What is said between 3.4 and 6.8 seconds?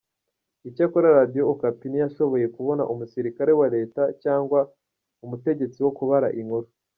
wa Leta cyangwa umutegetsi wo kubara inkuru.